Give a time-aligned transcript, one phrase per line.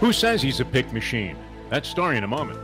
[0.00, 1.38] Who says he's a pick machine?
[1.70, 2.60] That story in a moment.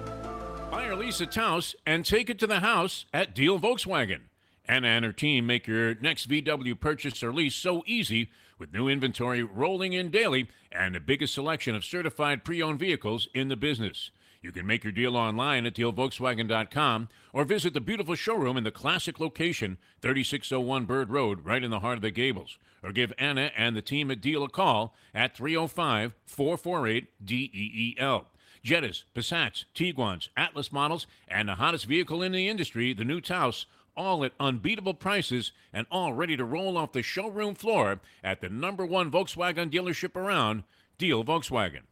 [0.71, 4.21] Buy or lease a Taos and take it to the house at Deel Volkswagen.
[4.67, 8.87] Anna and her team make your next VW purchase or lease so easy with new
[8.87, 13.57] inventory rolling in daily and the biggest selection of certified pre owned vehicles in the
[13.57, 14.11] business.
[14.43, 18.71] You can make your deal online at deelvolkswagen.com or visit the beautiful showroom in the
[18.71, 22.59] classic location, 3601 Bird Road, right in the heart of the Gables.
[22.83, 28.27] Or give Anna and the team at Deel a call at 305 448 DEEL.
[28.65, 33.67] Jettas, Passats, Tiguans, Atlas models, and the hottest vehicle in the industry, the new Taos,
[33.97, 38.49] all at unbeatable prices and all ready to roll off the showroom floor at the
[38.49, 40.65] number one Volkswagen dealership around,
[40.99, 41.83] Deel Volkswagen.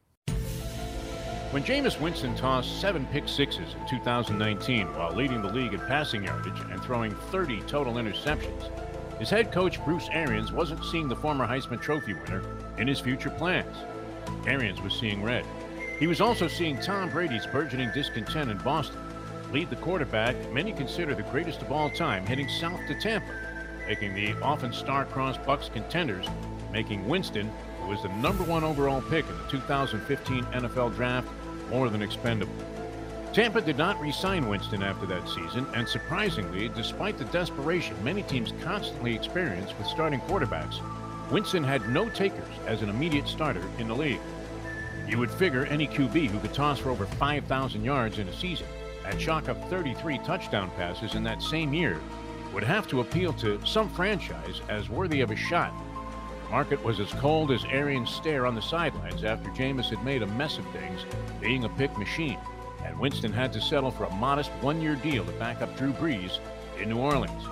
[1.50, 6.22] When Jameis Winston tossed seven pick sixes in 2019 while leading the league in passing
[6.22, 8.70] yardage and throwing 30 total interceptions,
[9.20, 12.42] his head coach Bruce Arians wasn't seeing the former Heisman Trophy winner
[12.78, 13.76] in his future plans.
[14.46, 15.44] Arians was seeing red.
[16.00, 18.98] He was also seeing Tom Brady's burgeoning discontent in Boston
[19.52, 23.32] lead the quarterback many consider the greatest of all time heading south to Tampa,
[23.86, 26.26] making the often star-crossed Bucks contenders,
[26.72, 31.28] making Winston, who was the number one overall pick in the 2015 NFL Draft,
[31.68, 32.54] more than expendable.
[33.32, 38.52] Tampa did not re-sign Winston after that season, and surprisingly, despite the desperation many teams
[38.60, 40.80] constantly experience with starting quarterbacks,
[41.30, 44.20] Winston had no takers as an immediate starter in the league.
[45.06, 48.66] You would figure any QB who could toss for over 5,000 yards in a season
[49.06, 52.00] and shock of 33 touchdown passes in that same year
[52.52, 55.72] would have to appeal to some franchise as worthy of a shot.
[56.44, 60.22] The market was as cold as Arians' stare on the sidelines after Jameis had made
[60.22, 61.02] a mess of things,
[61.40, 62.38] being a pick machine,
[62.84, 66.38] and Winston had to settle for a modest one-year deal to back up Drew Brees
[66.80, 67.44] in New Orleans.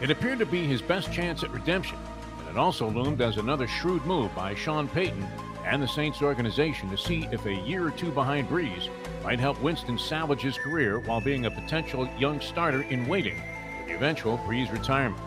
[0.00, 1.98] It appeared to be his best chance at redemption,
[2.40, 5.26] and it also loomed as another shrewd move by Sean Payton
[5.64, 8.88] and the Saints organization to see if a year or two behind Brees
[9.22, 13.88] might help Winston salvage his career while being a potential young starter in waiting for
[13.88, 15.22] the eventual Brees retirement.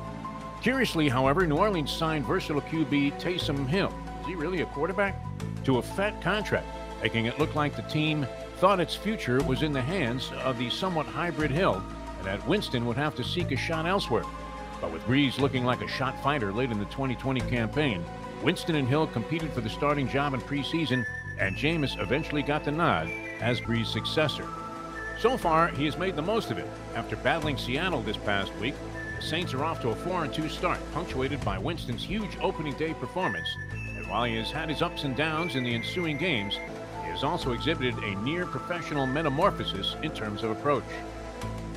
[0.62, 3.94] Curiously, however, New Orleans signed versatile QB Taysom Hill.
[4.22, 5.24] Is he really a quarterback?
[5.66, 6.68] To a fat contract,
[7.02, 8.28] making it look like the team
[8.58, 11.84] thought its future was in the hands of the somewhat hybrid Hill
[12.18, 14.24] and that Winston would have to seek a shot elsewhere.
[14.82, 18.04] But with Brees looking like a shot fighter late in the 2020 campaign,
[18.42, 21.06] Winston and Hill competed for the starting job in preseason,
[21.38, 24.48] and Jameis eventually got the nod as Brees' successor.
[25.20, 26.68] So far, he has made the most of it.
[26.96, 28.74] After battling Seattle this past week,
[29.16, 32.96] the Saints are off to a 4 2 start, punctuated by Winston's huge opening day
[32.96, 33.48] performance.
[33.96, 36.58] And while he has had his ups and downs in the ensuing games,
[37.08, 40.84] has also exhibited a near professional metamorphosis in terms of approach.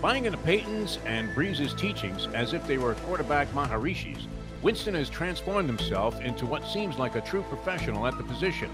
[0.00, 4.26] Buying into Payton's and Brees' teachings as if they were quarterback Maharishis,
[4.62, 8.70] Winston has transformed himself into what seems like a true professional at the position,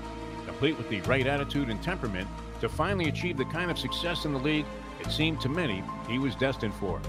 [0.47, 2.29] complete with the right attitude and temperament
[2.61, 4.67] to finally achieve the kind of success in the league
[5.01, 7.01] it seemed to many he was destined for.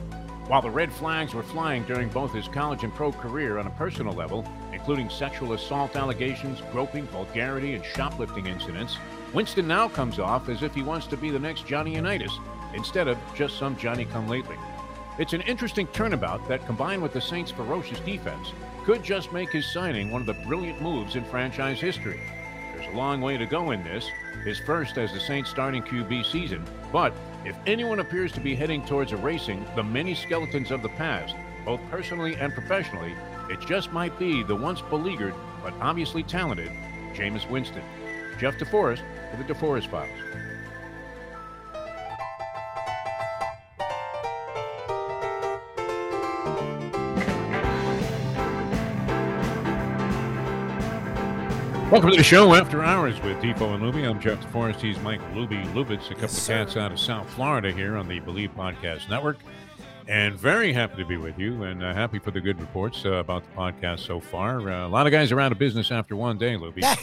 [0.47, 3.71] While the red flags were flying during both his college and pro career on a
[3.71, 8.97] personal level, including sexual assault allegations, groping, vulgarity, and shoplifting incidents,
[9.33, 12.31] Winston now comes off as if he wants to be the next Johnny Unitas
[12.73, 14.55] instead of just some Johnny come lately.
[15.19, 18.53] It's an interesting turnabout that, combined with the Saints' ferocious defense,
[18.85, 22.21] could just make his signing one of the brilliant moves in franchise history.
[22.73, 24.07] There's a long way to go in this,
[24.45, 27.13] his first as the Saints starting QB season, but
[27.45, 31.81] if anyone appears to be heading towards erasing the many skeletons of the past, both
[31.89, 33.15] personally and professionally,
[33.49, 35.33] it just might be the once beleaguered
[35.63, 36.71] but obviously talented
[37.13, 37.83] Jameis Winston.
[38.39, 39.01] Jeff DeForest
[39.31, 40.46] for the DeForest Files.
[51.89, 54.05] Welcome to the show, After Hours with Defo and Luby.
[54.05, 54.81] I'm Jeff DeForest.
[54.81, 58.09] He's Mike Luby Lubitz, a couple yes, of cats out of South Florida here on
[58.09, 59.37] the Believe Podcast Network.
[60.09, 63.13] And very happy to be with you and uh, happy for the good reports uh,
[63.13, 64.69] about the podcast so far.
[64.69, 66.81] Uh, a lot of guys are out of business after one day, Luby.
[66.81, 66.95] Yeah,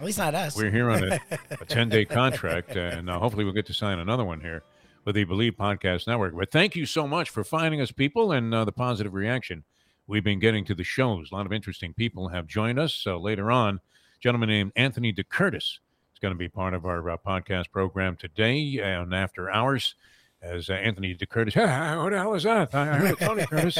[0.00, 0.56] at least not us.
[0.56, 1.20] We're here on a,
[1.52, 4.64] a 10 day contract, and uh, hopefully we'll get to sign another one here
[5.04, 6.34] with the Believe Podcast Network.
[6.36, 9.62] But thank you so much for finding us, people, and uh, the positive reaction
[10.08, 11.30] we've been getting to the shows.
[11.30, 12.94] A lot of interesting people have joined us.
[12.94, 13.80] So later on,
[14.24, 18.80] gentleman named Anthony DeCurtis is going to be part of our uh, podcast program today
[18.82, 19.96] and after hours.
[20.40, 22.74] As uh, Anthony DeCurtis, yeah, what the hell is that?
[22.74, 23.78] I heard Tony Curtis.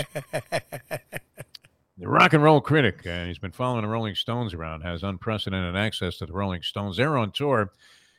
[1.96, 5.76] The rock and roll critic, uh, he's been following the Rolling Stones around, has unprecedented
[5.76, 6.98] access to the Rolling Stones.
[6.98, 7.70] They're on tour,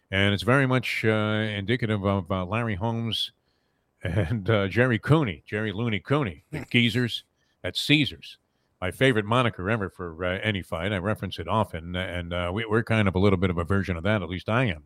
[0.10, 3.34] and it's very much uh, indicative of uh, Larry Holmes
[4.02, 7.24] and uh, Gerry Cooney, Gerry Looney Cooney, the geezers
[7.64, 8.38] at Caesars.
[8.82, 10.92] My favorite moniker ever for uh, any fight.
[10.92, 13.64] I reference it often, and uh, we, are kind of a little bit of a
[13.64, 14.22] version of that.
[14.22, 14.84] At least I am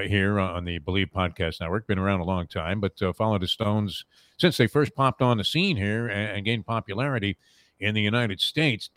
[0.00, 1.86] here on the Believe Podcast Network.
[1.86, 4.04] Been around a long time, but followed the Stones
[4.38, 7.36] since they first popped on the scene here and, and gained popularity
[7.78, 8.90] in the United States.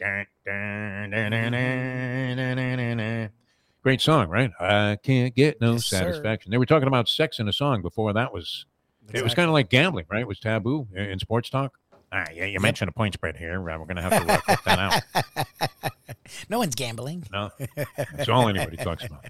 [3.83, 4.51] Great song, right?
[4.59, 6.49] I can't get no yes, satisfaction.
[6.49, 6.51] Sir.
[6.51, 8.65] They were talking about sex in a song before that was.
[9.01, 9.19] Exactly.
[9.19, 10.21] It was kind of like gambling, right?
[10.21, 11.77] It was taboo in sports talk.
[12.11, 13.59] Ah, yeah, you mentioned a point spread here.
[13.61, 15.93] We're going to have to work that out.
[16.49, 17.25] no one's gambling.
[17.31, 17.51] No,
[17.95, 19.25] that's all anybody talks about.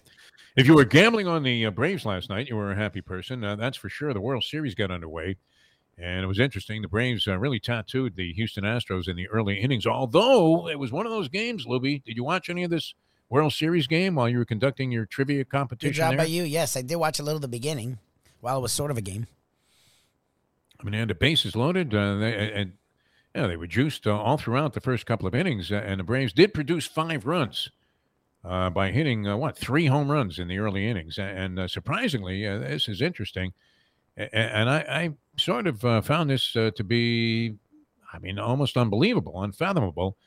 [0.55, 3.43] If you were gambling on the uh, Braves last night, you were a happy person.
[3.43, 4.13] Uh, that's for sure.
[4.13, 5.37] The World Series got underway.
[5.97, 6.81] And it was interesting.
[6.81, 10.91] The Braves uh, really tattooed the Houston Astros in the early innings, although it was
[10.91, 12.03] one of those games, Luby.
[12.03, 12.93] Did you watch any of this
[13.29, 15.91] World Series game while you were conducting your trivia competition?
[15.91, 16.19] Good job there?
[16.19, 16.43] by you.
[16.43, 17.99] Yes, I did watch a little of the beginning
[18.41, 19.27] while it was sort of a game.
[20.79, 21.93] I mean, they had the bases loaded.
[21.93, 22.73] Uh, they, and
[23.33, 26.03] yeah, they were juiced uh, all throughout the first couple of innings, uh, and the
[26.03, 27.69] Braves did produce five runs.
[28.43, 32.87] Uh, by hitting uh, what three home runs in the early innings, and surprisingly, this
[32.87, 33.51] is interesting
[34.17, 37.55] and I, I sort of uh, found this uh, to be,
[38.13, 40.17] I mean, almost unbelievable, unfathomable,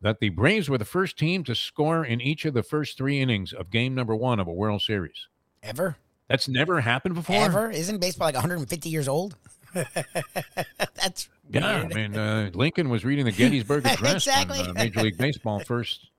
[0.00, 3.20] that the Braves were the first team to score in each of the first three
[3.20, 5.28] innings of game number one of a World Series.
[5.62, 5.96] Ever?
[6.28, 7.36] That's never happened before.
[7.36, 7.70] Ever?
[7.70, 9.36] Isn't baseball like 150 years old?
[10.94, 11.64] That's weird.
[11.64, 11.88] yeah.
[11.90, 14.60] I mean, uh, Lincoln was reading the Gettysburg Address exactly.
[14.60, 16.10] when uh, Major League Baseball first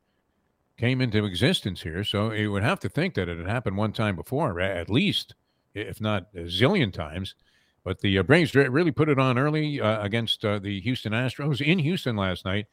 [0.78, 2.04] came into existence here.
[2.04, 5.36] So you would have to think that it had happened one time before, at least
[5.74, 7.36] if not a zillion times.
[7.84, 11.62] But the uh, Braves really put it on early uh, against uh, the Houston Astros
[11.62, 12.68] in Houston last night.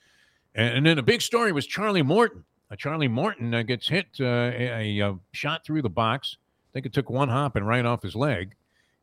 [0.54, 2.44] And, and then a big story was Charlie Morton.
[2.70, 6.36] Uh, Charlie Morton uh, gets hit uh, a, a, shot through the box.
[6.40, 8.54] I think it took one hop and right off his leg.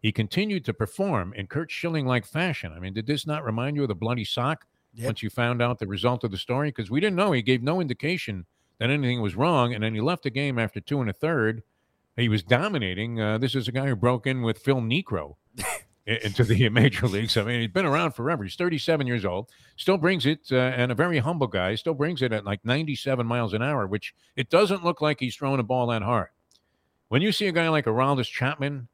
[0.04, 2.72] He continued to perform in Curt Schilling like fashion.
[2.76, 5.08] I mean, did this not remind you of the bloody sock yep.
[5.08, 6.70] once you found out the result of the story?
[6.70, 7.32] Because we didn't know.
[7.32, 8.46] He gave no indication
[8.80, 9.74] that anything was wrong.
[9.74, 11.64] And then he left the game after two and a third
[12.18, 13.20] he was dominating.
[13.20, 15.36] Uh, this is a guy who broke in with Phil Niekro
[16.06, 17.38] into the major leagues.
[17.38, 18.44] I mean, he's been around forever.
[18.44, 21.76] He's 37 years old, still brings it, uh, and a very humble guy.
[21.76, 25.36] Still brings it at like 97 miles an hour, which it doesn't look like he's
[25.36, 26.30] throwing a ball that hard.
[27.10, 28.88] When you see a guy like Aroldis Chapman,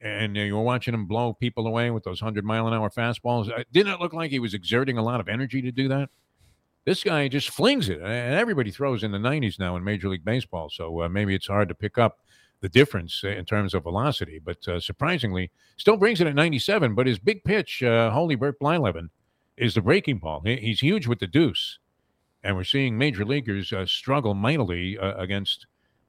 [0.00, 3.50] and uh, you're watching him blow people away with those 100 mile an hour fastballs,
[3.50, 6.10] uh, didn't it look like he was exerting a lot of energy to do that?
[6.84, 10.24] This guy just flings it, and everybody throws in the 90s now in Major League
[10.24, 10.70] Baseball.
[10.70, 12.18] So uh, maybe it's hard to pick up
[12.60, 14.40] the difference in terms of velocity.
[14.42, 16.94] But uh, surprisingly, still brings it at 97.
[16.94, 19.08] But his big pitch, uh, holy Bert Blyleven,
[19.56, 20.42] is the breaking ball.
[20.44, 21.78] He's huge with the deuce.
[22.42, 25.66] And we're seeing major leaguers uh, struggle mightily uh, against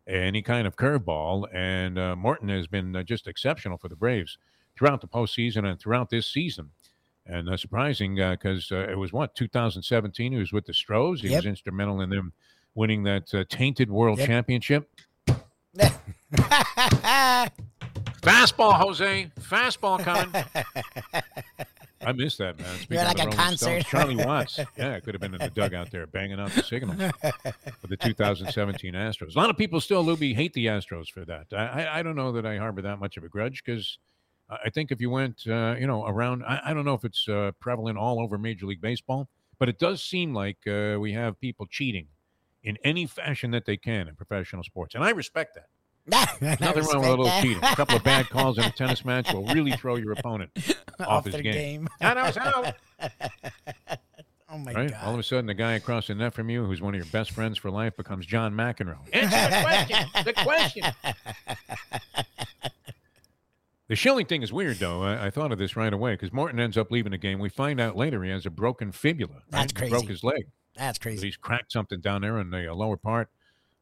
[0.09, 1.45] any kind of curveball.
[1.53, 4.37] And uh, Morton has been uh, just exceptional for the Braves
[4.77, 6.71] throughout the postseason and throughout this season.
[7.25, 10.31] And uh, surprising because it was what 2017.
[10.31, 11.21] He was with the Stros.
[11.21, 11.39] He yep.
[11.39, 12.33] was instrumental in them
[12.73, 14.27] winning that tainted World yep.
[14.27, 14.89] Championship.
[18.21, 19.31] Fastball, Jose.
[19.39, 20.43] Fastball coming.
[22.01, 22.75] I missed that, man.
[22.75, 23.81] Speaking You're like a concert.
[23.81, 24.59] Stones, Charlie Watts.
[24.77, 27.11] Yeah, it could have been in the dugout there banging out the signals
[27.81, 29.35] for the 2017 Astros.
[29.35, 31.47] A lot of people still, Luby, hate the Astros for that.
[31.51, 33.97] I, I don't know that I harbor that much of a grudge because
[34.49, 37.27] I think if you went, uh, you know, around, I, I, don't know if it's
[37.29, 39.27] uh, prevalent all over Major League Baseball,
[39.59, 42.07] but it does seem like uh, we have people cheating
[42.63, 44.95] in any fashion that they can in professional sports.
[44.95, 45.67] And I respect that.
[46.09, 47.63] Nothing wrong with a little cheating.
[47.63, 50.51] A couple of bad calls in a tennis match will really throw your opponent
[50.99, 51.43] off, off his game.
[51.43, 51.89] game.
[52.01, 52.75] I know, out.
[54.51, 54.91] Oh my right?
[54.91, 55.03] God.
[55.03, 57.11] All of a sudden, the guy across the net from you, who's one of your
[57.11, 58.97] best friends for life, becomes John McEnroe.
[59.13, 60.23] Answer the question.
[60.25, 60.83] the question.
[63.87, 65.01] The Schilling thing is weird, though.
[65.01, 67.39] I, I thought of this right away because Morton ends up leaving the game.
[67.39, 69.33] We find out later he has a broken fibula.
[69.33, 69.43] Right?
[69.49, 69.87] That's crazy.
[69.87, 70.45] He broke his leg.
[70.75, 71.27] That's crazy.
[71.27, 73.29] he's cracked something down there in the uh, lower part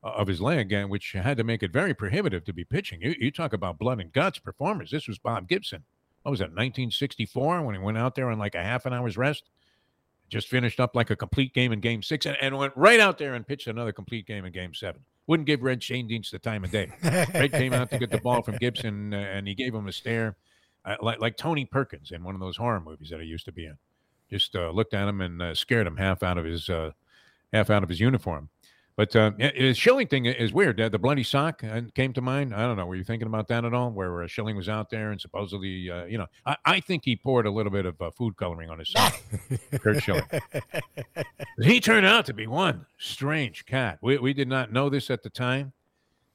[0.04, 3.02] of his leg, which had to make it very prohibitive to be pitching.
[3.02, 4.92] You, you talk about blood and guts performers.
[4.92, 5.84] This was Bob Gibson.
[6.24, 9.18] What was that, 1964, when he went out there on like a half an hour's
[9.18, 9.50] rest?
[10.30, 13.18] Just finished up like a complete game in game six and, and went right out
[13.18, 15.02] there and pitched another complete game in game seven.
[15.28, 16.92] Wouldn't give Red Schoendienst the time of day.
[17.02, 19.92] Red came out to get the ball from Gibson uh, and he gave him a
[19.92, 20.36] stare
[20.88, 23.52] uh, like, like Tony Perkins in one of those horror movies that I used to
[23.52, 23.78] be in.
[24.30, 26.92] Just uh, looked at him and uh, scared him half out of his uh,
[27.54, 28.50] half out of his uniform.
[28.98, 30.78] But uh, yeah, Schilling thing is weird.
[30.78, 32.54] The bloody sock uh, came to mind.
[32.54, 32.88] I don't know.
[32.88, 33.92] Were you thinking about that at all?
[33.92, 37.16] Where uh, Schilling was out there and supposedly, uh, you know, I, I, think he
[37.16, 39.22] poured a little bit of uh, food coloring on his sock.
[39.80, 40.24] Curt Schilling.
[41.62, 44.00] he turned out to be one strange cat.
[44.02, 45.74] We, we did not know this at the time,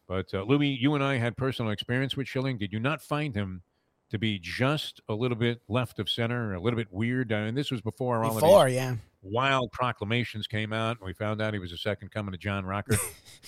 [0.07, 2.59] but uh, Louis, you and I had personal experience with Schilling.
[2.59, 3.62] Did you not find him
[4.11, 7.33] to be just a little bit left of center, a little bit weird?
[7.33, 8.95] I mean, this was before all Before, of these yeah.
[9.23, 12.64] Wild proclamations came out, and we found out he was the second coming of John
[12.64, 12.97] Rocker.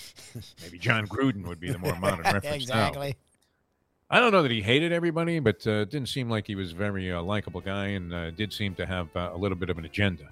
[0.63, 2.45] Maybe Jon Gruden would be the more modern reference.
[2.45, 2.53] now.
[2.53, 3.15] exactly.
[4.09, 6.75] I don't know that he hated everybody, but uh, didn't seem like he was a
[6.75, 9.77] very uh, likable guy, and uh, did seem to have uh, a little bit of
[9.77, 10.29] an agenda.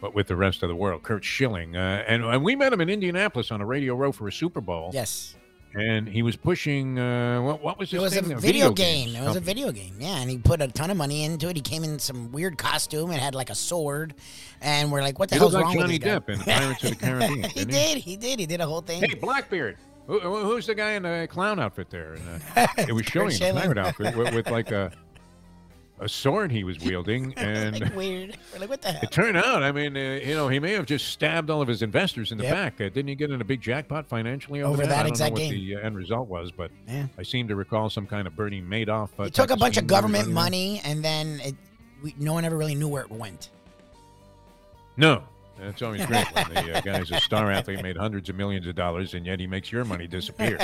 [0.00, 2.80] But with the rest of the world, Curt Schilling, uh, and and we met him
[2.82, 5.34] in Indianapolis on a radio row for a Super Bowl, Yes.
[5.76, 9.22] And he was pushing uh, what, what was It was a video, games game.
[9.22, 9.94] It was a video game.
[10.00, 11.56] Yeah, and he put a ton of money into it.
[11.56, 14.14] He came in some weird costume and had like a sword.
[14.60, 16.18] And we're like, what the He hell's looked wrong like with Johnny guy?
[16.18, 17.50] Depp in Pirates of the Caribbean.
[17.50, 17.98] he did.
[17.98, 18.38] He did.
[18.40, 19.02] He did a whole thing.
[19.02, 19.76] Hey, Blackbeard.
[20.06, 22.14] Who, who- who's the guy in the clown outfit there?
[22.14, 23.60] And, uh, it was showing Schilling.
[23.62, 24.92] pirate outfit with, with like a
[25.98, 28.36] a sword he was wielding, and like weird.
[28.52, 29.00] We're like, what the hell?
[29.02, 31.68] it turned out, I mean, uh, you know, he may have just stabbed all of
[31.68, 32.52] his investors in the Yep.
[32.54, 32.74] back.
[32.80, 35.34] Uh, didn't he get in a big jackpot financially over, Over that I don't exact
[35.36, 35.66] know what game.
[35.66, 37.06] the uh, end result was, but Yeah.
[37.18, 39.08] I seem to recall some kind of Bernie Madoff.
[39.18, 41.54] Uh, He took a bunch of scheme where he government money, and then it,
[42.02, 43.50] we, no one ever really knew where it went.
[44.96, 45.22] No.
[45.58, 48.74] That's always great when the uh, guy's a star athlete, made hundreds of millions of
[48.74, 50.58] dollars, and yet he makes your money disappear.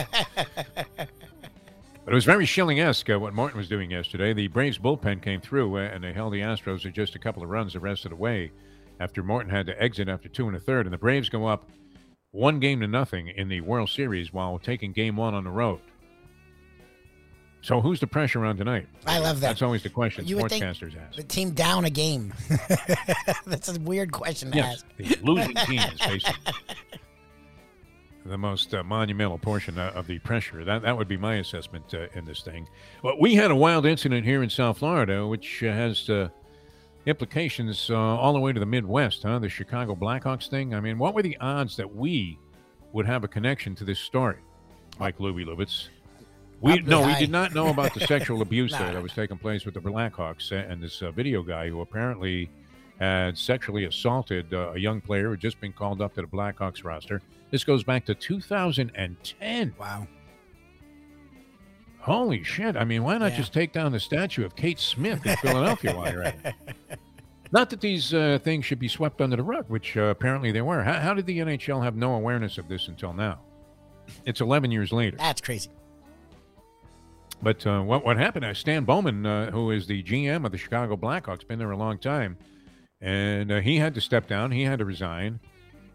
[2.05, 4.33] But it was very Schilling-esque uh, what Morton was doing yesterday.
[4.33, 7.43] The Braves bullpen came through, uh, and they held the Astros to just a couple
[7.45, 8.51] of runs the rest of the way
[8.99, 10.87] after Morton had to exit after two and a third.
[10.87, 11.69] And the Braves go up
[12.33, 15.81] one game to nothing in the World Series while taking game one on the road.
[17.61, 18.89] So who's the pressure on tonight?
[19.07, 19.49] I love that.
[19.51, 21.17] That's always the question You sportscasters ask.
[21.17, 22.35] The team down a game.
[23.47, 24.97] That's a weird question to Yes, ask.
[24.97, 26.35] the losing team is facing
[28.25, 30.65] the most uh, monumental portion uh, of the pressure.
[30.65, 32.69] That that would be my assessment uh, in this thing.
[33.03, 36.29] Well, we had a wild incident here in South Florida, which uh, has uh,
[37.07, 39.23] implications uh, all the way to the Midwest.
[39.23, 39.39] Huh?
[39.39, 40.75] The Chicago Blackhawks thing.
[40.75, 42.39] I mean, what were the odds that we
[42.93, 44.39] would have a connection to this story,
[44.99, 45.89] Mike Louie Lubitz?
[46.61, 48.79] We no, we did not know about the sexual abuse no.
[48.79, 52.51] that was taking place with the Blackhawks and this uh, video guy who apparently
[52.99, 56.27] had sexually assaulted uh, a young player who had just been called up to the
[56.29, 57.21] Blackhawks roster.
[57.51, 59.75] This goes back to 2010.
[59.79, 60.07] Wow.
[62.01, 62.77] Holy shit!
[62.77, 63.37] I mean, why not Yeah.
[63.39, 66.99] just take down the statue of Kate Smith in Philadelphia while you're at it?
[67.53, 70.63] Not that these uh, things should be swept under the rug, which uh, apparently they
[70.63, 70.83] were.
[70.83, 73.41] How, how did the NHL have no awareness of this until now?
[74.25, 75.19] It's 11 years later.
[75.19, 75.69] That's crazy.
[77.43, 78.47] But uh, what what happened?
[78.47, 81.77] Uh, Stan Bowman, uh, who is the GM of the Chicago Blackhawks, been there a
[81.77, 82.37] long time,
[83.03, 84.51] and uh, he had to step down.
[84.51, 85.41] He had to resign.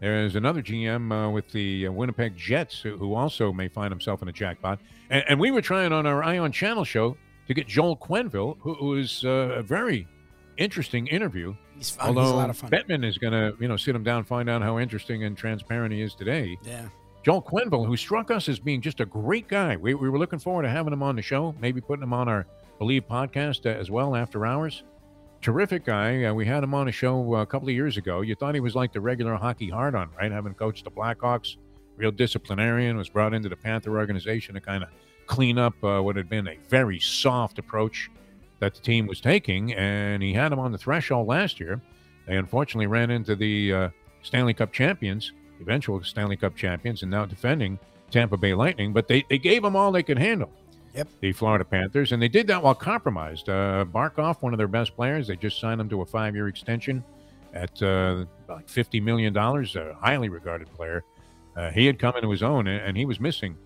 [0.00, 4.22] There's another GM uh, with the uh, Winnipeg Jets who, who also may find himself
[4.22, 4.78] in a jackpot.
[5.10, 7.16] And, and we were trying on our Ion Channel show
[7.48, 10.06] to get Joel Quenneville, who, who is uh, a very
[10.56, 11.54] interesting interview.
[11.76, 12.08] He's fun.
[12.08, 12.70] Although He's a lot of fun.
[12.70, 15.92] Bettman is going to, you know, sit him down, find out how interesting and transparent
[15.92, 16.56] he is today.
[16.62, 16.88] Yeah.
[17.24, 19.76] Joel Quenneville, who struck us as being just a great guy.
[19.76, 22.28] We, we were looking forward to having him on the show, maybe putting him on
[22.28, 22.46] our
[22.78, 24.84] Believe podcast uh, as well after hours.
[25.40, 26.24] Terrific guy.
[26.24, 28.22] Uh, we had him on a show uh, a couple of years ago.
[28.22, 30.32] You thought he was like the regular hockey hard on, right?
[30.32, 31.56] Having coached the Blackhawks,
[31.96, 34.88] real disciplinarian, was brought into the Panther organization to kind of
[35.26, 38.10] clean up uh, what had been a very soft approach
[38.58, 39.74] that the team was taking.
[39.74, 41.80] And he had him on the threshold last year.
[42.26, 43.88] They unfortunately ran into the uh,
[44.22, 47.78] Stanley Cup champions, eventual Stanley Cup champions, and now defending
[48.10, 48.92] Tampa Bay Lightning.
[48.92, 50.50] But they, they gave them all they could handle.
[50.98, 51.08] Yep.
[51.20, 53.48] The Florida Panthers, and they did that while compromised.
[53.48, 57.04] Uh, Barkov, one of their best players, they just signed him to a five-year extension
[57.54, 59.76] at uh, like fifty million dollars.
[59.76, 61.04] A highly regarded player.
[61.56, 63.56] Uh, he had come into his own, and, he was missing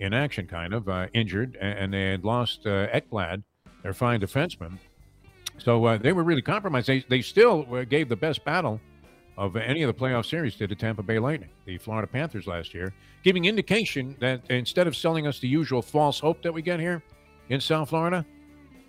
[0.00, 3.44] in action, kind of uh, injured, and, and they had lost uh, Ekblad,
[3.84, 4.76] their fine defenseman.
[5.58, 6.88] So uh, they were really compromised.
[6.88, 8.80] They, they still uh, gave the best battle
[9.38, 12.74] of any of the playoff series to the Tampa Bay Lightning, the Florida Panthers last
[12.74, 16.80] year, giving indication that instead of selling us the usual false hope that we get
[16.80, 17.02] here
[17.48, 18.24] in South Florida,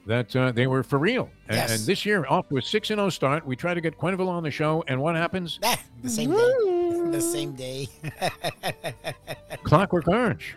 [0.07, 1.29] that uh, they were for real.
[1.47, 1.71] And, Yes.
[1.77, 4.43] and this year, off to a 6 0 start, we try to get Quenneville on
[4.43, 5.59] the show, and what happens?
[5.63, 7.11] Ah, the same day.
[7.11, 7.87] The same day.
[9.63, 10.55] Clockwork Orange.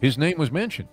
[0.00, 0.88] His name was mentioned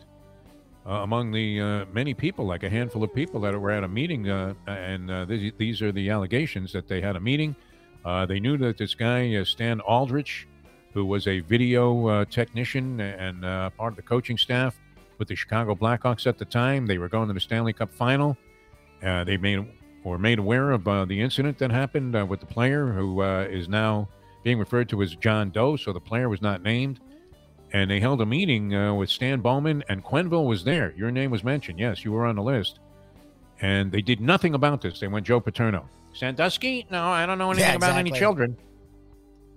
[0.85, 3.87] uh, among the uh, many people, like a handful of people that were at a
[3.87, 4.29] meeting.
[4.29, 7.55] Uh, and uh, these, these are the allegations that they had a meeting.
[8.03, 10.48] Uh, they knew that this guy, uh, Stan Aldrich,
[10.93, 14.79] who was a video uh, technician and uh, part of the coaching staff
[15.17, 18.36] with the Chicago Blackhawks at the time, they were going to the Stanley Cup final.
[19.03, 19.65] Uh, they made
[20.03, 24.10] were made aware of uh, the incident that happened with the player who is now
[24.43, 27.00] being referred to as John Doe, so the player was not named.
[27.72, 30.91] And they held a meeting with Stan Bowman, and Quenneville was there.
[30.98, 31.79] Your name was mentioned.
[31.79, 32.79] Yes, you were on the list.
[33.62, 35.00] And they did nothing about this.
[35.00, 35.88] They went Joe Paterno.
[36.13, 36.88] Sandusky?
[36.89, 38.58] No, I don't know anything Yeah, about any children.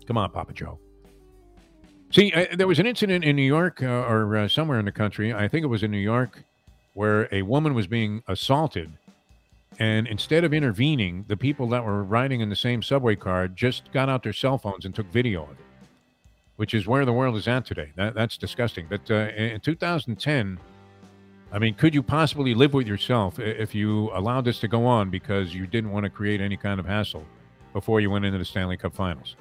[0.06, 0.78] Come on, Papa Joe.
[2.10, 4.92] See, uh, there was an incident in New York uh, or uh, somewhere in the
[4.92, 5.32] country.
[5.32, 6.44] I think it was in New York
[6.92, 8.92] where a woman was being assaulted.
[9.80, 13.90] And instead of intervening, the people that were riding in the same subway car just
[13.92, 15.56] got out their cell phones and took video of it,
[16.54, 17.90] which is where the world is at today.
[17.96, 18.86] That, that's disgusting.
[18.88, 20.60] But uh, in 2010,
[21.54, 25.08] I mean, could you possibly live with yourself if you allowed this to go on
[25.08, 27.24] because you didn't want to create any kind of hassle
[27.72, 29.36] before you went into the Stanley Cup Finals?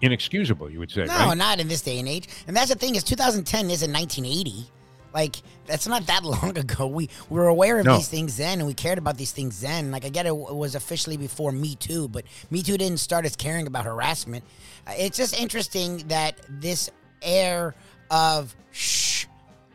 [0.00, 1.34] Inexcusable, you would say, No, right?
[1.36, 2.28] not in this day and age.
[2.46, 4.68] And that's the thing is 2010 isn't 1980.
[5.12, 6.86] Like that's not that long ago.
[6.86, 7.96] We, we were aware of No.
[7.96, 9.90] these things then, and we cared about these things then.
[9.90, 13.24] Like I get it, it was officially before Me Too, but Me Too didn't start
[13.24, 14.44] as caring about harassment.
[14.86, 16.90] Uh, It's just interesting that this
[17.22, 17.74] air
[18.10, 19.11] of shh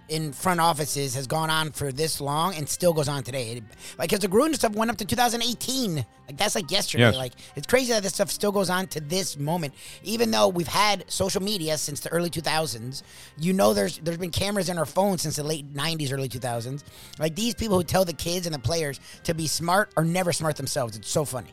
[0.10, 3.58] in front offices has gone on for this long and still goes on today.
[3.58, 3.64] It-
[3.98, 5.96] like, because the Gruden stuff went up to 2018.
[5.96, 7.04] Like, that's like yesterday.
[7.04, 7.16] Yes.
[7.16, 9.74] Like, it's crazy that this stuff still goes on to this moment,
[10.04, 13.04] even though we've had social media since the early 2000s.
[13.38, 16.84] You know, there's there's been cameras in our phones since the late 90s, early 2000s.
[17.20, 20.32] Like these people who tell the kids and the players to be smart are never
[20.34, 20.96] smart themselves.
[20.98, 21.52] It's so funny.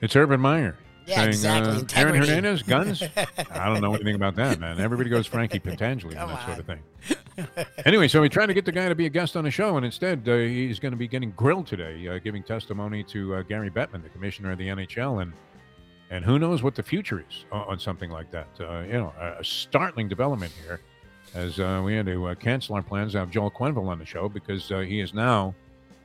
[0.00, 0.76] It's Urban Meyer.
[1.06, 1.72] Yeah, saying, exactly.
[1.72, 3.02] Uh, Aaron Hernandez, guns?
[3.50, 4.80] I don't know anything about that, man.
[4.80, 6.82] Everybody goes Frankie Pentangeli and that sort of thing.
[7.84, 9.76] anyway, so we tried to get the guy to be a guest on the show,
[9.76, 13.42] and instead uh, he's going to be getting grilled today, uh, giving testimony to uh,
[13.42, 15.32] Gary Bettman, the commissioner of the NHL, and
[16.12, 18.48] and who knows what the future is on, something like that.
[18.60, 20.80] Uh, you know, a, a startling development here,
[21.34, 24.04] as uh, we had to uh, cancel our plans to have Joel Quenneville on the
[24.04, 25.54] show because uh, he is now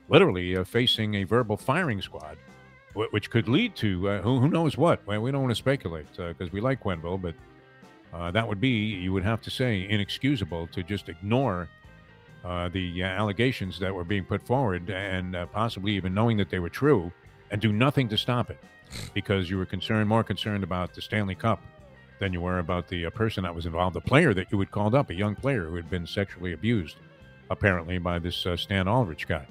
[0.08, 2.38] literally uh, facing a verbal firing squad
[3.12, 5.06] which could lead to uh, who, who knows what.
[5.06, 7.36] Well, we don't want to speculate because we like Quenneville, but
[8.14, 11.70] uh, that would be, you would have to say, inexcusable to just ignore
[12.44, 16.50] uh, the uh, allegations that were being put forward and uh, possibly even knowing that
[16.50, 17.12] they were true
[17.52, 18.60] and do nothing to stop it
[19.14, 21.62] because you were concerned, more concerned about the Stanley Cup
[22.20, 24.72] than you were about the uh, person that was involved, the player that you had
[24.72, 26.96] called up, a young player who had been sexually abused,
[27.50, 29.46] apparently, by this uh, Stan Aldrich guy.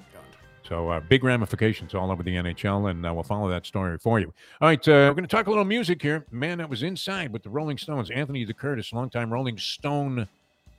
[0.67, 4.19] So uh, big ramifications all over the NHL, and uh, we'll follow that story for
[4.19, 4.33] you.
[4.59, 6.25] All right, uh, we're going to talk a little music here.
[6.29, 10.27] Man that was inside with the Rolling Stones, Anthony DeCurtis, longtime Rolling Stone,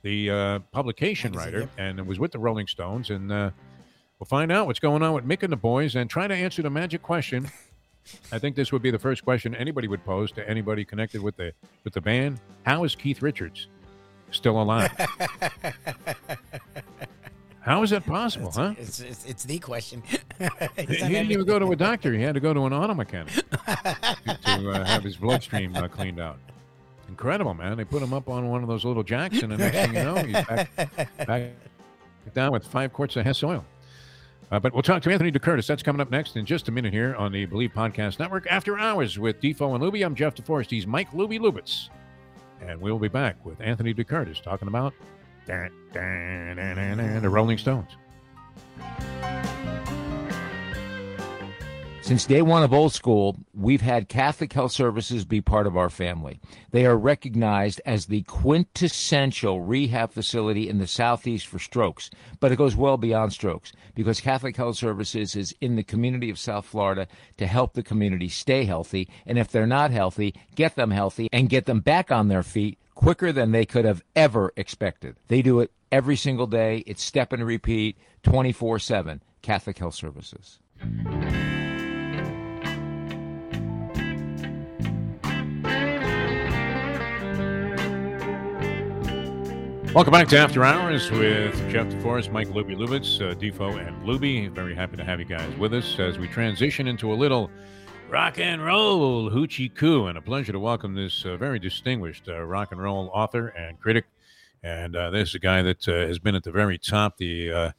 [0.03, 1.69] the uh, publication writer, yep.
[1.77, 3.09] and was with the Rolling Stones.
[3.09, 3.49] And uh,
[4.19, 6.61] we'll find out what's going on with Mick and the boys and try to answer
[6.61, 7.49] the magic question.
[8.31, 11.35] I think this would be the first question anybody would pose to anybody connected with
[11.35, 11.51] the
[11.83, 12.39] with the band.
[12.63, 13.67] How is Keith Richards
[14.31, 14.91] still alive?
[17.69, 18.73] How is that possible, huh?
[18.79, 20.01] It's, it's, it's the question.
[20.75, 22.13] He didn't even go to a doctor.
[22.13, 23.33] He had to go to an auto mechanic
[23.65, 26.39] to, uh, have his bloodstream uh, cleaned out.
[27.09, 27.77] Incredible, man.
[27.77, 30.03] They put him up on one of those little jacks, and the next thing you
[30.03, 30.75] know, he's back,
[31.27, 31.51] back
[32.33, 33.63] down with five quarts of Hess oil.
[34.51, 35.67] Uh, but we'll talk to Anthony DeCurtis.
[35.67, 38.47] That's coming up next in just a minute here on the Believe Podcast Network.
[38.49, 40.71] After hours with Defo and Luby, I'm Jeff DeForest.
[40.71, 41.89] He's Mike Luby Lubitz.
[42.61, 44.95] And we'll be back with Anthony DeCurtis talking about
[47.21, 47.89] the Rolling Stones.
[52.09, 55.91] Since day one of old school, we've had Catholic Health Services be part of our
[55.91, 56.39] family.
[56.71, 62.09] They are recognized as the quintessential rehab facility in the Southeast for strokes,
[62.39, 66.39] but it goes well beyond strokes because Catholic Health Services is in the community of
[66.39, 67.07] South Florida
[67.37, 69.07] to help the community stay healthy.
[69.27, 72.79] And if they're not healthy, get them healthy and get them back on their feet
[72.99, 75.15] quicker than they could have ever expected.
[75.29, 76.83] They do it every single day.
[76.85, 79.23] It's step and repeat 24 7.
[79.41, 80.59] Catholic Health Services.
[89.95, 94.51] Welcome back to After Hours with Jeff DeForest, Mike Luby Lubitz, uh, Defo, and Luby.
[94.51, 97.49] Very happy to have you guys with us as we transition into a little
[98.09, 100.07] rock and roll hoochie coo.
[100.07, 103.79] And a pleasure to welcome this uh, very distinguished uh, rock and roll author and
[103.79, 104.05] critic.
[104.63, 107.51] And uh, this is a guy that uh, has been at the very top, the
[107.51, 107.71] uh,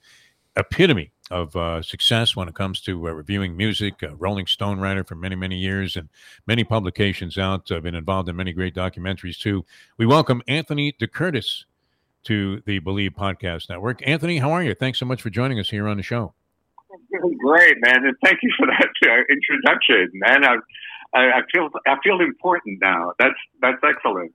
[0.56, 5.34] epitome of uh, success when it comes to reviewing music, Rolling Stone writer for many,
[5.34, 6.08] many years, and
[6.46, 7.70] many publications out.
[7.70, 9.64] Uh, been involved in many great documentaries too.
[9.98, 11.66] We welcome Anthony De Curtis
[12.24, 14.06] to the Believe Podcast Network.
[14.06, 14.74] Anthony, how are you?
[14.74, 16.34] Thanks so much for joining us here on the show.
[17.38, 20.44] Great, man, and thank you for that uh, introduction, man.
[20.44, 20.56] I,
[21.12, 23.12] I, I feel I feel important now.
[23.18, 24.32] That's that's excellent.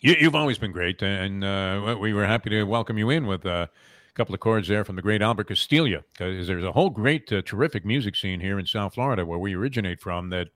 [0.00, 3.44] You, you've always been great, and uh, we were happy to welcome you in with
[3.46, 6.90] uh, a couple of chords there from the great Albert Castiglia, because there's a whole
[6.90, 10.48] great, uh, terrific music scene here in South Florida where we originate from that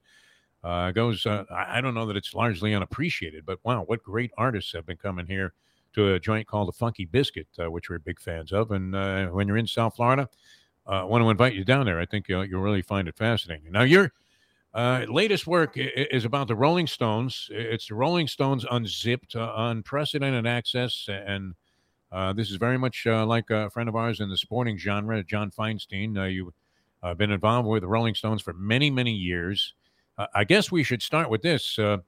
[0.63, 1.27] uh, goes.
[1.27, 4.99] Uh, I don't know that it's largely unappreciated, but wow, what great artists have been
[4.99, 5.53] coming here
[5.95, 8.71] to a joint called the Funky Biscuit, uh, which we're big fans of.
[8.71, 8.93] And
[9.33, 10.29] when you're in South Florida,
[10.87, 12.01] I want to invite you down there.
[12.01, 13.71] I think you'll, you'll really find it fascinating.
[13.73, 14.13] Now, your
[14.75, 17.49] uh, latest work is about the Rolling Stones.
[17.51, 21.55] It's the Rolling Stones Unzipped, uh, unprecedented access, and
[22.13, 25.23] uh, this is very much uh, like a friend of ours in the sporting genre,
[25.23, 26.17] John Feinstein.
[26.19, 26.53] Uh, you've
[27.03, 29.75] uh, been involved with the Rolling Stones for many, many years.
[30.19, 31.79] Uh, I guess we should start with this.
[31.79, 31.99] Uh,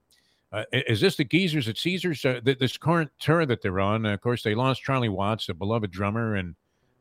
[0.51, 2.23] uh, is this the Geezers at Caesars?
[2.23, 5.49] Uh, th- this current tour that they're on, uh, of course, they lost Charlie Watts,
[5.49, 6.55] a beloved drummer, and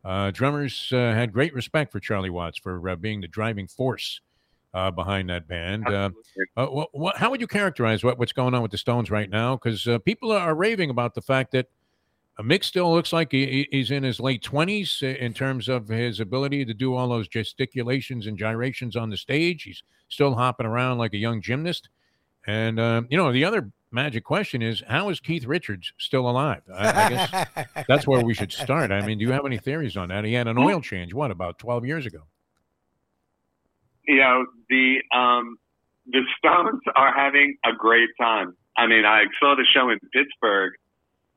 [0.04, 4.20] uh, drummers uh, had great respect for Charlie Watts for uh, being the driving force
[4.74, 5.86] uh, behind that band.
[5.86, 6.10] Uh,
[6.56, 9.30] uh, what, what, how would you characterize what, what's going on with the Stones right
[9.30, 9.56] now?
[9.56, 11.66] Because uh, people are raving about the fact that
[12.40, 16.18] Mick still looks like he, he- he's in his late 20s in terms of his
[16.18, 19.62] ability to do all those gesticulations and gyrations on the stage.
[19.64, 21.88] He's still hopping around like a young gymnast.
[22.46, 26.62] And, um, you know, the other magic question is how is Keith Richards still alive?
[26.72, 28.90] I, I guess that's where we should start.
[28.90, 30.24] I mean, do you have any theories on that?
[30.24, 32.22] He had an oil change, what, about 12 years ago?
[34.06, 35.56] you know the um
[36.06, 38.56] the Stones are having a great time.
[38.76, 40.72] I mean, I saw the show in Pittsburgh,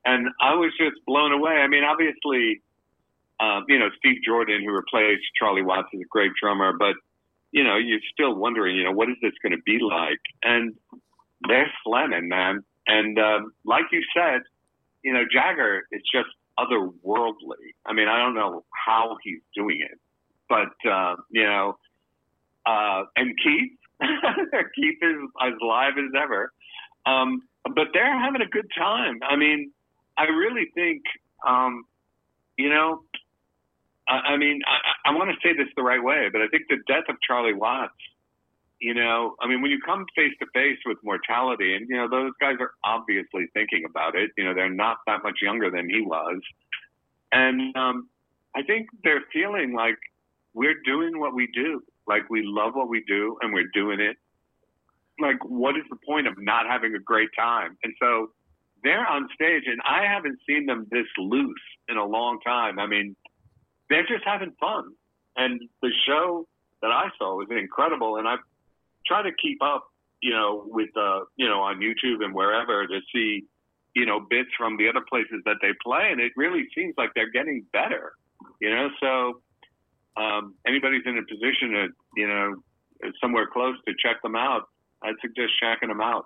[0.04, 1.52] and I was just blown away.
[1.52, 2.62] I mean, obviously,
[3.39, 6.96] um, you know, Steve Jordan, who replaced Charlie Watts, is a great drummer, but
[7.52, 10.20] you know, you're still wondering, you know, what is this going to be like?
[10.44, 10.74] And
[11.48, 12.63] they're slamming, man.
[12.88, 14.41] And um, like you said,
[15.04, 17.74] you know, Jagger is just otherworldly.
[17.86, 20.00] I mean, I don't know how he's doing it,
[20.50, 21.78] but uh, you know,
[22.65, 23.78] uh, and Keith,
[24.76, 26.52] Keith is as live as ever.
[27.06, 29.19] Um, but they're having a good time.
[29.28, 29.71] I mean,
[30.17, 31.02] I really think,
[31.45, 31.84] um,
[32.58, 33.02] you know,
[34.08, 36.63] I, I mean, I, I want to say this the right way, but I think
[36.69, 37.93] the death of Charlie Watts,
[38.86, 42.08] you know, I mean, when you come face to face with mortality, and, you know,
[42.08, 45.89] those guys are obviously thinking about it, you know, they're not that much younger than
[45.89, 46.39] he was.
[47.32, 48.10] And um,
[48.56, 49.98] I think they're feeling like
[50.54, 51.82] we're doing what we do.
[52.06, 54.17] Like we love what we do and we're doing it.
[55.19, 57.80] Like, what is the point of not having a great time?
[57.84, 58.34] And so
[58.84, 62.78] they're on stage, and I haven't seen them this loose in a long time.
[62.78, 63.15] I mean,
[63.89, 64.91] they're just having fun.
[65.36, 66.48] And the show
[66.84, 68.17] that I saw was incredible.
[68.17, 68.45] And I've
[69.08, 69.86] tried to keep up,
[70.22, 73.46] you know, with, uh, you know, on YouTube and wherever to see,
[73.96, 76.10] you know, bits from the other places that they play.
[76.12, 78.13] And it really seems like they're getting better,
[78.60, 78.89] you know?
[79.00, 79.41] So,
[80.18, 82.56] um, anybody's in a position to, you know,
[83.22, 84.70] somewhere close to check them out,
[85.04, 86.26] I'd suggest checking them out.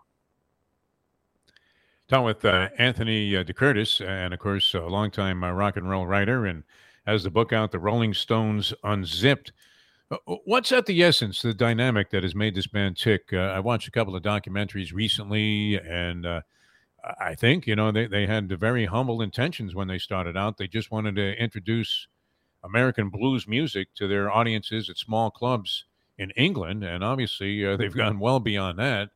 [2.08, 6.08] Talking with uh, Anthony uh, DeCurtis, and of course, a longtime uh, rock and roll
[6.08, 6.64] writer, and
[7.06, 9.52] has the book out, The Rolling Stones Unzipped.
[10.12, 13.30] Uh, What's at the essence, the dynamic that has made this band tick?
[13.32, 16.42] Uh, I watched a couple of documentaries recently, and uh,
[17.20, 20.58] I think, you know, they, they had very humble intentions when they started out.
[20.58, 22.08] They just wanted to introduce
[22.64, 25.86] American blues music to their audiences at small clubs
[26.18, 29.10] in England, and obviously uh, they've gone well beyond that.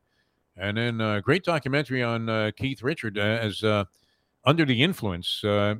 [0.56, 3.84] And then a uh, great documentary on uh, Keith Richard uh, as uh,
[4.46, 5.42] Under the Influence.
[5.42, 5.76] Uh,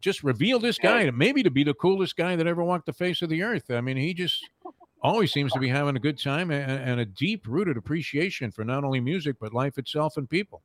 [0.00, 3.22] just revealed this guy maybe to be the coolest guy that ever walked the face
[3.22, 3.70] of the earth.
[3.70, 4.44] I mean, he just
[5.02, 8.64] always seems to be having a good time and, and a deep rooted appreciation for
[8.64, 10.62] not only music, but life itself and people.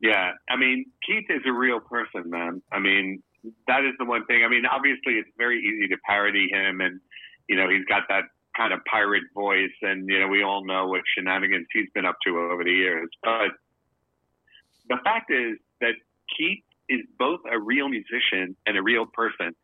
[0.00, 2.62] Yeah, I mean, Keith is a real person, man.
[2.70, 3.22] I mean,
[3.66, 4.44] that is the one thing.
[4.44, 7.00] I mean, obviously, it's very easy to parody him, and
[7.48, 8.24] you know, he's got that
[8.56, 12.16] kind of pirate voice, and you know, we all know what shenanigans he's been up
[12.26, 13.08] to over the years.
[13.22, 13.52] But
[14.88, 15.94] the fact is that
[16.36, 19.54] Keith is both a real musician and a real person.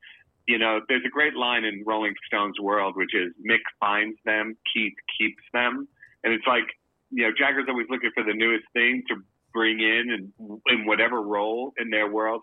[0.47, 4.57] You know, there's a great line in Rolling Stones World, which is Mick finds them,
[4.75, 5.87] Keith keeps them,
[6.25, 6.65] and it's like,
[7.11, 9.17] you know, Jagger's always looking for the newest thing to
[9.53, 12.43] bring in and in whatever role in their world.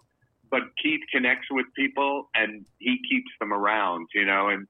[0.51, 4.67] But Keith connects with people and he keeps them around, you know, and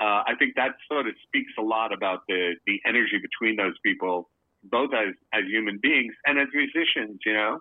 [0.00, 3.74] uh, I think that sort of speaks a lot about the the energy between those
[3.84, 4.30] people,
[4.64, 7.58] both as as human beings and as musicians, you know.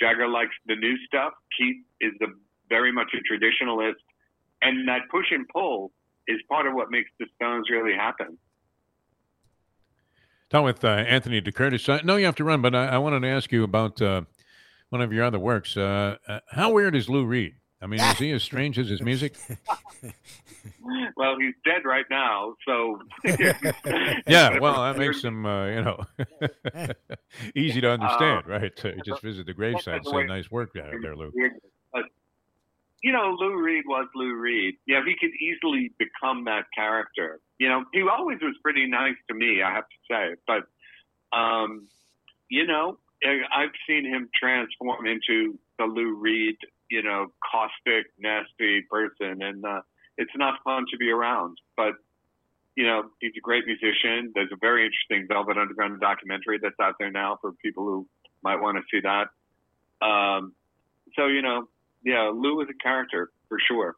[0.00, 1.32] Jagger likes the new stuff.
[1.56, 2.28] Keith is the
[2.68, 3.94] very much a traditionalist,
[4.62, 5.92] and that push and pull
[6.26, 8.38] is part of what makes the Stones really happen.
[10.50, 11.88] Talking with uh, Anthony DeCurtis.
[11.88, 14.22] I know you have to run, but I, I wanted to ask you about uh,
[14.88, 15.76] one of your other works.
[15.76, 17.54] Uh, uh, how weird is Lou Reed?
[17.80, 19.36] I mean, is he as strange as his music?
[21.16, 23.00] well, he's dead right now, so
[24.26, 24.58] yeah.
[24.58, 26.04] Well, that makes him, uh, you know,
[27.54, 28.74] easy to understand, right?
[28.76, 31.32] To just visit the gravesite, and say nice work out there, Lou.
[33.02, 34.76] you know, Lou Reed was Lou Reed.
[34.86, 37.40] Know, he could easily become that character.
[37.58, 40.34] You know, he always was pretty nice to me, I have to say.
[40.46, 41.88] But, um,
[42.48, 46.56] you know, I've seen him transform into the Lou Reed,
[46.90, 49.80] you know, caustic, nasty person, and uh,
[50.18, 51.56] it's not fun to be around.
[51.76, 51.94] But
[52.76, 54.32] you know, he's a great musician.
[54.34, 58.06] There's a very interesting Velvet Underground documentary that's out there now for people who
[58.42, 60.06] might want to see that.
[60.06, 60.52] Um,
[61.16, 61.68] so you know,
[62.04, 63.96] yeah, Lou is a character for sure.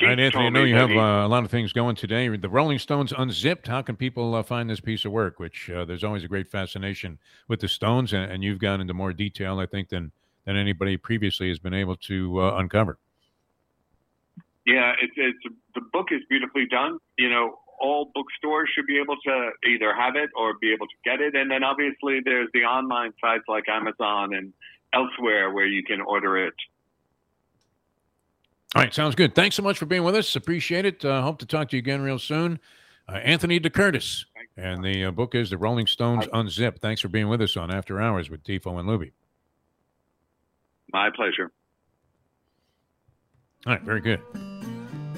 [0.00, 2.26] All right, Anthony, I know you have uh, a lot of things going today.
[2.34, 3.68] The Rolling Stones Unzipped.
[3.68, 5.38] How can people uh, find this piece of work?
[5.38, 8.94] Which uh, there's always a great fascination with the Stones, and, and, you've gone into
[8.94, 10.10] more detail, I think, than
[10.46, 12.98] than anybody previously has been able to uh, uncover.
[14.66, 16.98] Yeah, it's, it's the book is beautifully done.
[17.18, 20.94] You know, all bookstores should be able to either have it or be able to
[21.04, 24.52] get it, and then obviously there's the online sites like Amazon and
[24.94, 26.54] elsewhere where you can order it
[28.74, 29.34] all right, sounds good.
[29.34, 30.34] Thanks so much for being with us.
[30.34, 31.04] Appreciate it.
[31.04, 32.58] Uh, hope to talk to you again real soon.
[33.06, 34.24] Uh, Anthony DeCurtis,
[34.56, 36.80] and the uh, book is The Rolling Stones Unzipped.
[36.80, 39.12] Thanks for being with us on After Hours with Defo and Luby.
[40.90, 41.50] My pleasure.
[43.66, 44.20] All right, very good.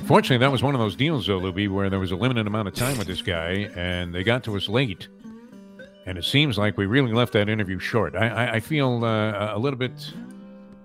[0.07, 2.69] Fortunately, that was one of those deals, though, Luby, where there was a limited amount
[2.69, 5.09] of time with this guy, and they got to us late.
[6.07, 8.15] And it seems like we really left that interview short.
[8.15, 10.13] I, I, I feel uh, a little bit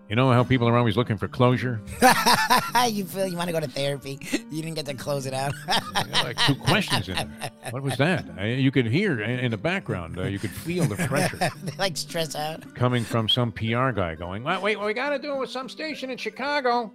[0.10, 1.80] you know how people are always looking for closure?
[2.90, 4.20] you feel you want to go to therapy.
[4.50, 5.54] You didn't get to close it out.
[5.94, 7.52] like two questions in there.
[7.70, 8.26] What was that?
[8.36, 11.52] I, you could hear in the background, uh, you could feel the pressure.
[11.78, 12.74] like stress out.
[12.74, 15.70] Coming from some PR guy going, wait, wait, we got to do it with some
[15.70, 16.92] station in Chicago.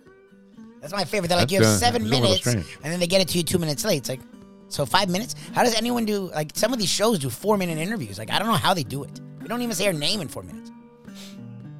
[0.84, 1.28] That's my favorite.
[1.28, 3.58] They're like, you have uh, seven minutes, and then they get it to you two
[3.58, 3.96] minutes late.
[3.96, 4.20] It's like,
[4.68, 5.34] so five minutes?
[5.54, 8.18] How does anyone do, like, some of these shows do four minute interviews?
[8.18, 9.18] Like, I don't know how they do it.
[9.40, 10.70] We don't even say our name in four minutes.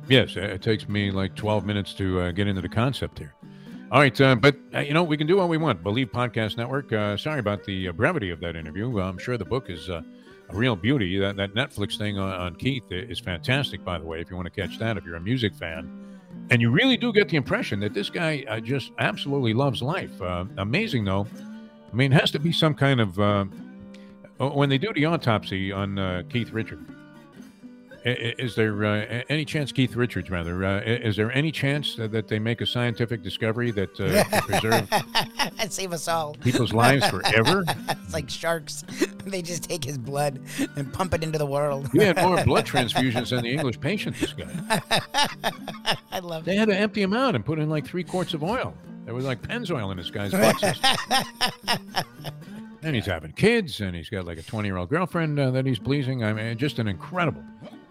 [0.09, 3.35] Yes, it takes me like 12 minutes to uh, get into the concept here.
[3.93, 5.83] All right, uh, but uh, you know we can do what we want.
[5.83, 6.91] Believe Podcast Network.
[6.91, 8.99] Uh, sorry about the uh, brevity of that interview.
[9.01, 10.01] I'm sure the book is uh,
[10.49, 11.19] a real beauty.
[11.19, 14.21] That that Netflix thing on, on, Keith is fantastic, by the way.
[14.21, 16.14] If you want to catch that, if you're a music fan,
[16.51, 20.13] and you really do get the impression that this guy just absolutely loves life.
[20.59, 21.27] amazing though.
[21.93, 23.17] I mean, it has to be some kind of
[24.39, 26.85] when they do the autopsy on Keith Richard
[28.05, 32.39] is there uh, any chance, Keith Richards, rather, uh, is there any chance that they
[32.39, 34.89] make a scientific discovery that uh, preserve
[35.59, 37.65] and save us all people's lives forever?
[37.89, 38.85] it's like sharks;
[39.25, 40.41] they just take his blood
[40.77, 41.89] and pump it into the world.
[41.95, 44.17] you had more blood transfusions than the English patient.
[44.17, 44.81] This guy.
[46.15, 46.45] I love.
[46.45, 48.73] They had to empty him out and put in like three quarts of oil.
[49.05, 50.55] There was like Pennzoil in this guy's blood
[52.83, 55.67] and he's having kids, and he's got like a 20 year old girlfriend uh, that
[55.67, 56.23] he's pleasing.
[56.23, 57.43] I mean, just an incredible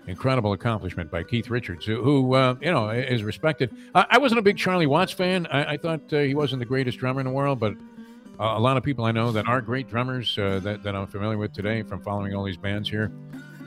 [0.08, 3.76] incredible accomplishment by Keith Richards, who, who uh, you know is respected.
[3.94, 5.46] I, I, wasn't a big Charlie Watts fan.
[5.48, 7.74] I, I thought uh, he wasn't the greatest drummer in the world, but
[8.40, 11.08] uh, a lot of people I know that are great drummers uh, that, that I'm
[11.08, 13.12] familiar with today from following all these bands here,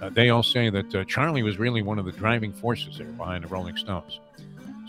[0.02, 3.06] uh, they all say that uh, Charlie was really one of the driving forces there
[3.06, 4.20] behind the Rolling Stones.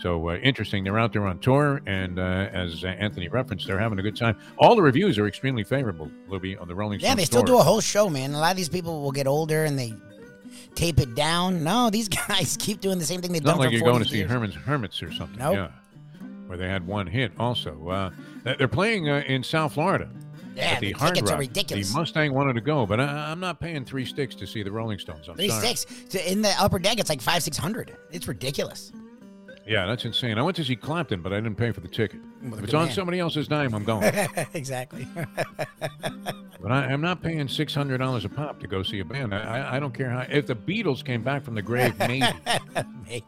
[0.00, 0.84] So interesting.
[0.84, 4.38] They're out there on tour, and as Anthony referenced, they're having a good time.
[4.58, 7.10] All the reviews are extremely favorable, Luby, on the Rolling Stones.
[7.10, 7.56] Yeah, they still tour.
[7.56, 8.34] do a whole show, man.
[8.34, 9.92] A lot of these people will get older and they
[10.74, 11.64] tape it down.
[11.64, 14.08] No, these guys keep doing the same thing they've done for like you're going to
[14.08, 15.38] see Herman's Hermits or something.
[15.38, 15.54] Nope.
[15.54, 15.68] Yeah,
[16.46, 17.32] where they had one hit.
[17.38, 18.10] Also, uh,
[18.56, 20.08] they're playing uh, in South Florida.
[20.54, 21.38] Yeah, the, the Hard tickets Rock.
[21.38, 21.92] are ridiculous.
[21.92, 24.72] The Mustang wanted to go, but I, am not paying three sticks to see the
[24.72, 25.28] Rolling Stones.
[25.28, 25.74] I'm three sorry.
[25.74, 26.98] sticks in the upper deck.
[26.98, 27.96] It's like five six hundred.
[28.10, 28.92] It's ridiculous.
[29.68, 30.38] Yeah, that's insane.
[30.38, 32.20] I went to see Clapton, but I didn't pay for the ticket.
[32.42, 32.94] Well, if it's on man.
[32.94, 34.02] somebody else's dime, I'm going.
[34.54, 35.06] exactly.
[35.14, 39.34] but I, am not paying six hundred dollars a pop to go see a band.
[39.34, 40.24] I, I, don't care how.
[40.30, 42.26] If the Beatles came back from the grave, maybe.
[43.06, 43.24] maybe.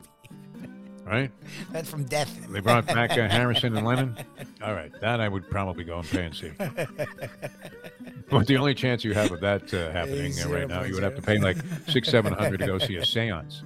[1.10, 1.32] Right.
[1.72, 2.46] That's from death.
[2.48, 4.16] They brought back uh, Harrison and Lennon.
[4.62, 6.52] All right, that I would probably go and pay and see.
[8.30, 11.02] but the only chance you have of that uh, happening uh, right now, you would
[11.02, 11.56] have to pay like
[11.88, 13.62] six, seven hundred to go see a séance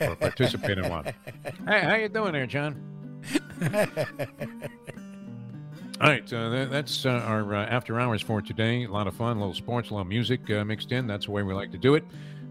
[0.00, 1.04] or participate in one.
[1.66, 2.80] Hey, how you doing there, John?
[6.00, 8.84] All right, uh, that, that's uh, our uh, after hours for today.
[8.84, 11.08] A lot of fun, a little sports, a little music uh, mixed in.
[11.08, 12.04] That's the way we like to do it.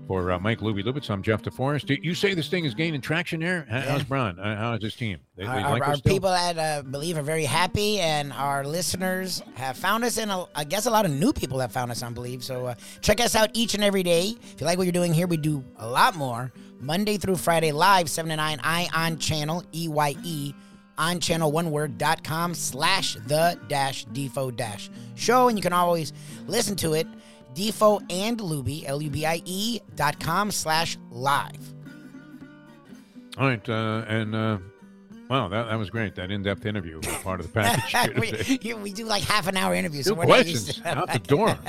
[0.08, 2.02] For uh, Mike Luby Lubitz, I'm Jeff DeForest.
[2.02, 3.68] You say this thing is gaining traction there?
[3.70, 4.40] How's Braun?
[4.40, 5.20] Uh, how is this team?
[5.36, 9.44] They, they our, like our people that uh, believe are very happy, and our listeners
[9.56, 12.14] have found us, and I guess a lot of new people have found us on
[12.14, 12.42] Believe.
[12.42, 14.34] So uh, check us out each and every day.
[14.54, 16.54] If you like what you're doing here, we do a lot more.
[16.80, 20.54] Monday through Friday, live, 7 to 9, I on channel, E Y E,
[20.98, 25.50] on channel one word dot com slash the dash defo dash show.
[25.50, 26.14] And you can always
[26.48, 27.08] listen to it
[27.54, 31.74] Defo and Luby, L U B I E dot com slash live.
[33.38, 33.70] All right.
[33.70, 34.58] Uh, and uh,
[35.30, 36.16] Wow, that, that was great.
[36.16, 38.64] That in-depth interview was part of the package.
[38.64, 40.02] we, we, do like half an hour interview.
[40.04, 41.50] So Two questions out the door.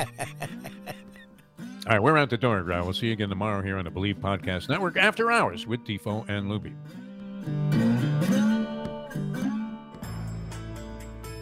[1.88, 2.84] All right, we're out the door, Grau.
[2.84, 6.28] We'll see you again tomorrow here on the Believe Podcast Network after hours with Defo
[6.28, 6.74] and Luby.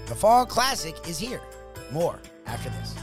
[0.06, 1.40] The Fall Classic is here.
[1.90, 2.94] More after this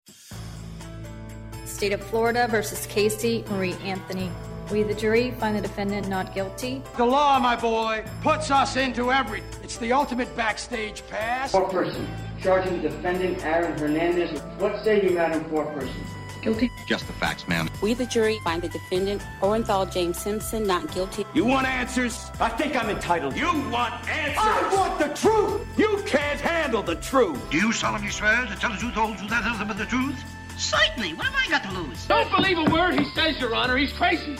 [1.66, 4.32] State of Florida versus Casey Marie Anthony.
[4.72, 6.82] We, the jury, find the defendant not guilty.
[6.98, 9.48] The law, my boy, puts us into everything.
[9.64, 11.52] It's the ultimate backstage pass.
[11.52, 12.08] Foreperson,
[12.42, 14.40] charging defendant Aaron Hernandez.
[14.58, 15.94] What say you, Madam Foreperson?
[16.42, 16.72] Guilty.
[16.88, 17.70] Just the facts, ma'am.
[17.82, 21.26] We, the jury, find the defendant, Orenthal James Simpson, not guilty.
[21.34, 22.30] You want answers?
[22.40, 23.36] I think I'm entitled.
[23.36, 24.38] You want answers?
[24.38, 25.62] I want the truth.
[25.78, 27.40] You can't handle the truth.
[27.52, 29.86] Do you solemnly swear to tell the truth, the whole truth, and nothing but the
[29.86, 30.24] truth?
[30.58, 31.14] Certainly.
[31.14, 32.06] What have I got to lose?
[32.06, 33.78] Don't believe a word he says, Your Honor.
[33.78, 34.38] He's crazy.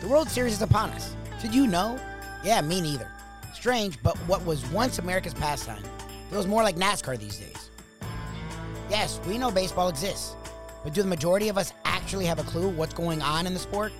[0.00, 1.14] The World Series is upon us.
[1.40, 2.00] Did you know?
[2.44, 3.10] Yeah, me neither.
[3.54, 5.82] Strange, but what was once America's pastime
[6.30, 7.70] feels more like NASCAR these days.
[8.90, 10.36] Yes, we know baseball exists,
[10.84, 13.60] but do the majority of us actually have a clue what's going on in the
[13.60, 13.92] sport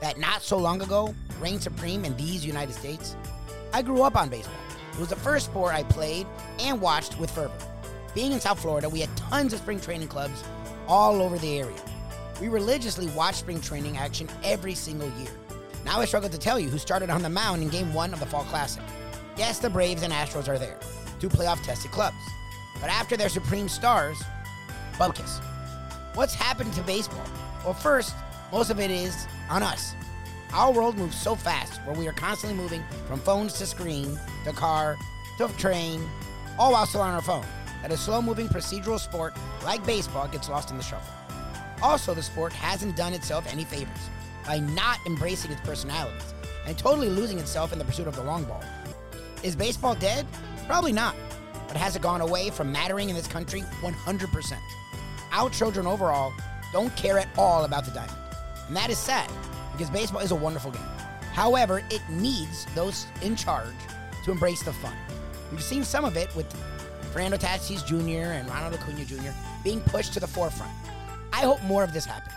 [0.00, 3.16] that not so long ago reigned supreme in these United States?
[3.72, 4.54] I grew up on baseball.
[4.92, 6.26] It was the first sport I played
[6.58, 7.54] and watched with fervor.
[8.14, 10.44] Being in South Florida, we had tons of spring training clubs
[10.86, 11.80] all over the area.
[12.42, 15.30] We religiously watched spring training action every single year.
[15.86, 18.20] Now I struggle to tell you who started on the mound in game one of
[18.20, 18.82] the Fall Classic.
[19.38, 20.78] Yes, the Braves and Astros are there,
[21.20, 22.16] two playoff tested clubs.
[22.82, 24.22] But after their supreme stars,
[24.94, 25.42] Bubkiss.
[26.14, 27.24] What's happened to baseball?
[27.64, 28.14] Well, first,
[28.52, 29.94] most of it is on us.
[30.52, 34.52] Our world moves so fast where we are constantly moving from phones to screen, to
[34.52, 34.98] car,
[35.38, 36.06] to train,
[36.58, 37.46] all while still on our phone
[37.82, 41.14] that a slow moving procedural sport like baseball gets lost in the shuffle.
[41.82, 44.08] Also, the sport hasn't done itself any favors
[44.46, 46.34] by not embracing its personalities
[46.66, 48.62] and totally losing itself in the pursuit of the long ball.
[49.42, 50.26] Is baseball dead?
[50.66, 51.16] Probably not.
[51.66, 53.62] But has it gone away from mattering in this country?
[53.80, 54.58] 100%.
[55.32, 56.32] Our children overall
[56.72, 58.16] don't care at all about the diamond.
[58.68, 59.30] And that is sad
[59.72, 60.82] because baseball is a wonderful game.
[61.32, 63.74] However, it needs those in charge
[64.24, 64.94] to embrace the fun.
[65.50, 66.46] We've seen some of it with
[67.12, 68.32] Fernando Tatis Jr.
[68.32, 69.30] and Ronald Acuna Jr.
[69.62, 70.72] being pushed to the forefront.
[71.32, 72.34] I hope more of this happens.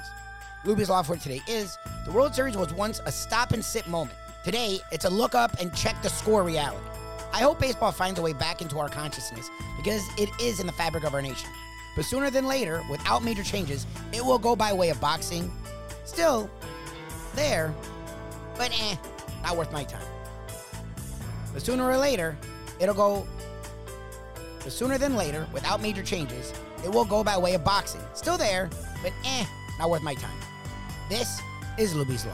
[0.65, 4.17] Luby's Law for today is the World Series was once a stop and sit moment.
[4.43, 6.85] Today, it's a look up and check the score reality.
[7.33, 10.73] I hope baseball finds a way back into our consciousness because it is in the
[10.73, 11.49] fabric of our nation.
[11.95, 15.51] But sooner than later, without major changes, it will go by way of boxing.
[16.03, 16.49] Still,
[17.35, 17.73] there,
[18.57, 18.95] but eh,
[19.43, 20.05] not worth my time.
[21.53, 22.37] But sooner or later,
[22.79, 23.27] it'll go.
[24.65, 26.51] But sooner than later, without major changes,
[26.83, 28.01] it will go by way of boxing.
[28.15, 28.67] Still there,
[29.03, 29.45] but eh,
[29.77, 30.35] not worth my time.
[31.07, 31.39] This
[31.77, 32.33] is Luby's Law.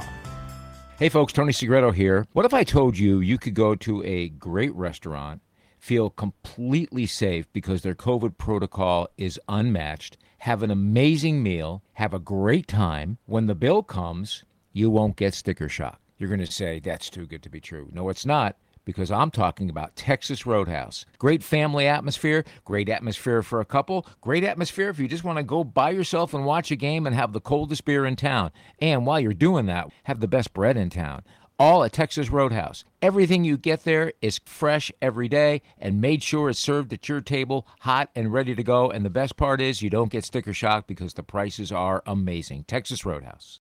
[0.97, 2.25] Hey folks, Tony Segreto here.
[2.31, 5.41] What if I told you you could go to a great restaurant,
[5.77, 12.19] feel completely safe because their COVID protocol is unmatched, have an amazing meal, have a
[12.19, 13.17] great time.
[13.25, 15.99] When the bill comes, you won't get sticker shock.
[16.17, 17.89] You're going to say, that's too good to be true.
[17.91, 18.55] No, it's not
[18.91, 21.06] because I'm talking about Texas Roadhouse.
[21.17, 25.43] Great family atmosphere, great atmosphere for a couple, great atmosphere if you just want to
[25.43, 28.51] go by yourself and watch a game and have the coldest beer in town.
[28.80, 31.23] And while you're doing that, have the best bread in town.
[31.58, 32.84] All at Texas Roadhouse.
[33.01, 37.22] Everything you get there is fresh every day and made sure it's served at your
[37.22, 38.89] table, hot and ready to go.
[38.89, 42.65] And the best part is you don't get sticker shock because the prices are amazing.
[42.65, 43.59] Texas Roadhouse.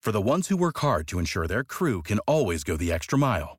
[0.00, 3.18] For the ones who work hard to ensure their crew can always go the extra
[3.18, 3.58] mile